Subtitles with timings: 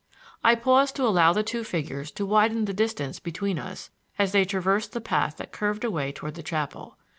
[0.43, 4.45] I paused to allow the two figures to widen the distance between us as they
[4.45, 6.97] traversed the path that curved away toward the chapel.